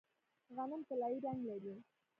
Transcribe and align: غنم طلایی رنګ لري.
غنم 0.55 0.81
طلایی 0.89 1.19
رنګ 1.25 1.39
لري. 1.49 1.73